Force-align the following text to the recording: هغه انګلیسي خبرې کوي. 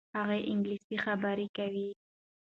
هغه 0.17 0.37
انګلیسي 0.51 0.97
خبرې 1.05 1.47
کوي. 1.57 1.87